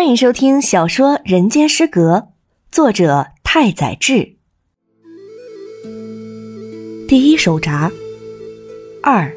[0.00, 2.14] 欢迎收听小说《人间失格》，
[2.72, 4.38] 作者太宰治。
[7.06, 7.92] 第一手札
[9.02, 9.30] 二。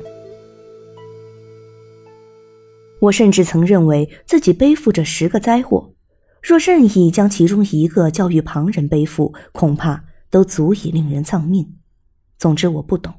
[3.02, 5.92] 我甚至曾认为自己背负着十个灾祸，
[6.42, 11.76] 若任意将其中一个交予旁人背负，恐怕都足以令人丧命。
[12.38, 13.14] 总之，我不懂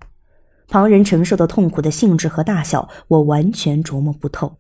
[0.67, 4.57] 旁人承受的痛苦的性质和大小，我完全琢磨不透。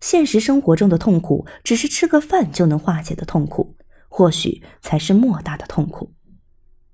[0.00, 3.76] 现实生活中的痛苦，只是吃个饭就能化解的痛苦，
[4.08, 6.12] 或许才是莫大的痛苦。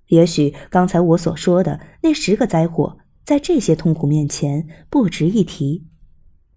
[0.09, 5.87] 也许刚才我所说的那十个灾祸，在这些痛苦面前不值一提。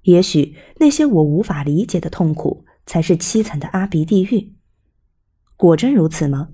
[0.03, 4.53] 也许那些我无法理解的痛苦，才是凄惨的阿鼻地狱。
[5.55, 6.49] 果真如此吗？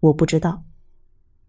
[0.00, 0.64] 我不知道。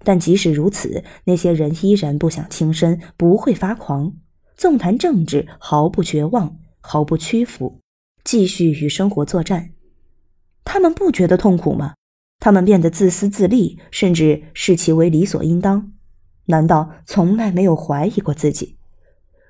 [0.03, 4.13] 但即使如此，那些人依然不想轻生，不会发狂，
[4.55, 6.58] 纵谈政治，毫不绝望。
[6.81, 7.80] 毫不屈服，
[8.23, 9.72] 继续与生活作战。
[10.64, 11.95] 他们不觉得痛苦吗？
[12.39, 15.94] 他们变得自私自利，甚至视其为理所应当。
[16.45, 18.78] 难道从来没有怀疑过自己？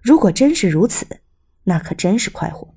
[0.02, 1.22] 如果真是如此，
[1.64, 2.76] 那可真是快活。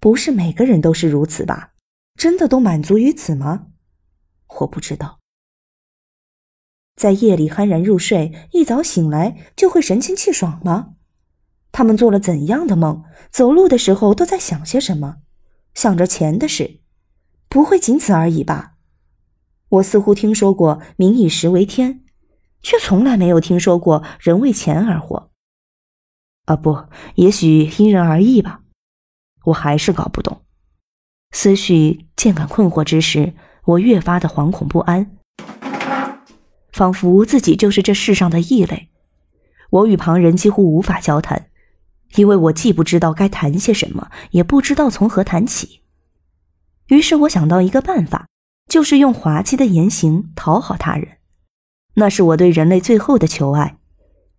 [0.00, 1.74] 不是每个人都是如此吧？
[2.14, 3.66] 真的都满足于此吗？
[4.60, 5.20] 我不知道。
[6.96, 10.96] 在夜里酣然入睡，一早醒来就会神清气爽吗？
[11.72, 13.04] 他们做了怎样的梦？
[13.30, 15.18] 走路的时候都在想些什么？
[15.74, 16.80] 想着钱的事，
[17.48, 18.74] 不会仅此而已吧？
[19.68, 22.02] 我似乎听说过“民以食为天”，
[22.60, 25.30] 却从来没有听说过人为钱而活。
[26.46, 28.62] 啊，不，也许因人而异吧。
[29.44, 30.42] 我还是搞不懂。
[31.30, 35.16] 思绪渐感困惑之时，我越发的惶恐不安，
[36.72, 38.90] 仿佛自己就是这世上的异类。
[39.70, 41.49] 我与旁人几乎无法交谈。
[42.16, 45.80] 因为我既不知道该谈些什么，也不知道从何谈起，
[46.88, 48.28] 于是我想到一个办法，
[48.68, 51.18] 就是用滑稽的言行讨好他人。
[51.94, 53.78] 那是我对人类最后的求爱。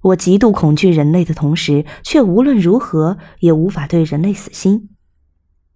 [0.02, 4.90] 我极度恐惧人类的同时，却无论如何也无法对人类死心。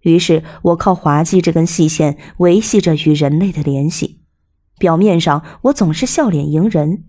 [0.00, 4.22] 于是我靠滑稽这根细线维系着与人类的联系。
[4.78, 7.04] 表面上我总是笑脸迎人，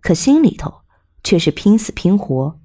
[0.00, 0.82] 可心里头
[1.22, 2.57] 却是拼死拼活。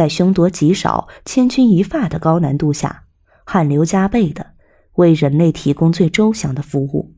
[0.00, 3.04] 在凶多吉少、千钧一发的高难度下，
[3.44, 4.52] 汗流浃背的
[4.94, 7.16] 为人类提供最周详的服务。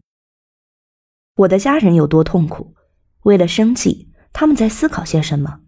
[1.37, 2.75] 我的家人有多痛苦？
[3.23, 5.61] 为了生计，他们在思考些什么？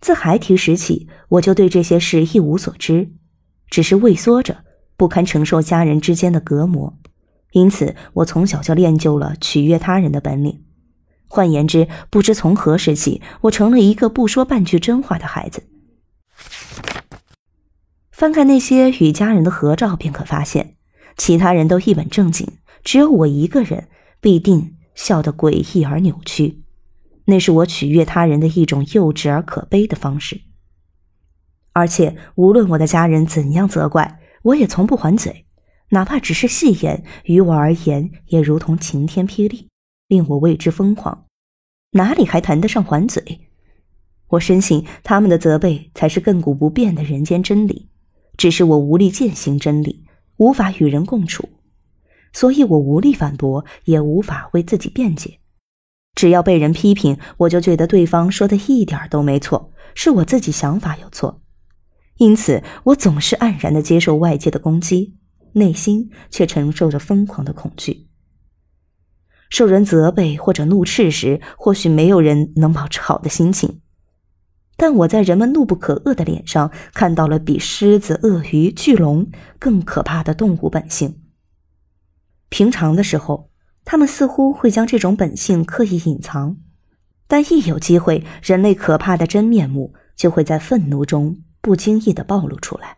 [0.00, 3.12] 自孩提时起，我就对这些事一无所知，
[3.68, 4.64] 只是畏缩着，
[4.96, 6.98] 不堪承受家人之间的隔膜。
[7.52, 10.64] 因此，我从小就练就了取悦他人的本领。
[11.28, 15.64] 换言之，不知从何时起，我成了一个不说半句真话的孩子。
[18.10, 20.76] 翻看那些与家人的合照，便可发现，
[21.16, 22.46] 其他人都一本正经，
[22.84, 23.88] 只有我一个人
[24.20, 26.62] 必定笑得诡异而扭曲。
[27.26, 30.42] 那是我取悦他人的一种幼稚而可悲的方式。
[31.72, 35.46] 而且，无论我的家人怎样责怪，我也从不还嘴，
[35.90, 39.68] 哪怕只是戏言，于我而言也如同晴天霹雳，
[40.08, 41.26] 令我为之疯狂。
[41.92, 43.49] 哪里还谈得上还嘴？
[44.30, 47.88] 我深信他们的责备才是亘古不变的人间真理。
[48.36, 50.06] 只是我无力践行真理，
[50.38, 51.46] 无法与人共处，
[52.32, 55.40] 所以我无力反驳，也无法为自己辩解。
[56.14, 61.42] 只要被人批评，我就觉得对方说的一点都没错，是我自己想法有错。
[62.16, 65.16] 因此，我总是黯然的接受外界的攻击，
[65.52, 68.08] 内心却承受着疯狂的恐惧。
[69.50, 73.80] 受人责备或者怒斥时，或许没有人能保持好的心情。
[74.80, 81.20] 但我在人们怒不可遏的脸上看到了比狮子、鳄鱼、巨龙更可怕的动物本性。
[82.48, 83.50] 平常的时候，
[83.84, 86.56] 他们似乎会将这种本性刻意隐藏，
[87.28, 92.96] 但一有机会，人类可怕的真面目就会在愤怒中不经意的暴露出来，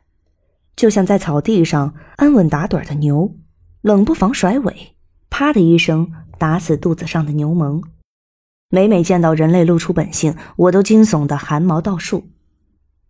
[0.76, 3.35] 就像在草地上安稳打盹的牛，
[3.81, 4.94] 冷不防甩尾，
[5.31, 7.82] 啪的一声打死肚子上的牛虻。
[8.75, 12.31] 每每见到人类露出本性，我都惊悚的汗毛倒竖。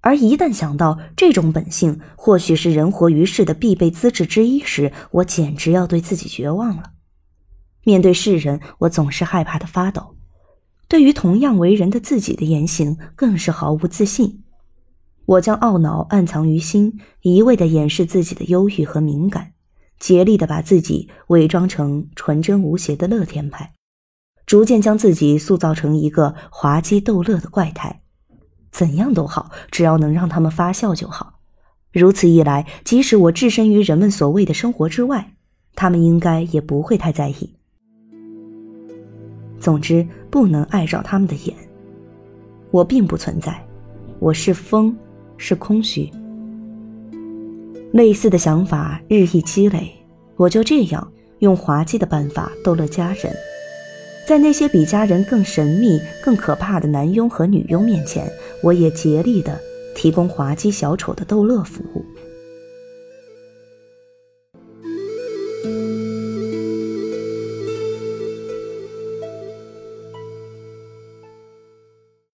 [0.01, 6.95] 而一旦想到这种本性或许是人活于世的必备资质之一时，我简直要对自己绝望了。
[7.85, 10.17] 面对世人，我总是害怕的发抖；
[10.89, 14.43] 对于同样为人的自己的言行，更是毫无自信。
[15.27, 19.53] 我将懊恼暗藏于心，一味的掩饰自己的忧郁和敏感，
[20.01, 23.75] 竭力的把自己伪装成纯真无邪的乐天派。
[24.53, 28.03] 逐渐将自己塑造成一个滑稽逗乐的怪胎，
[28.71, 31.39] 怎样都好，只要能让他们发笑就好。
[31.91, 35.33] 如此一来，即使我置身于人们所谓的生活之外，
[35.75, 37.55] 他们应该也不会太在意。
[39.59, 41.57] 总之，不能碍着他们的眼。
[42.71, 43.59] 我并不存在，
[44.19, 44.95] 我是风，
[45.39, 46.11] 是空虚。
[47.95, 49.91] 类似的想法日益积累，
[50.37, 53.35] 我就这样用滑稽的办法逗乐家人。
[54.27, 58.31] 在那些比家人更神秘、更可怕的男佣和女佣面前，
[58.63, 59.59] 我也竭力地
[59.95, 62.05] 提供滑稽小丑的逗乐服务。